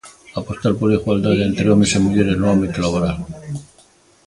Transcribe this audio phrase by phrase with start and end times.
[0.39, 3.17] Apostar pola igualdade entre homes e mulleres no ámbito laboral.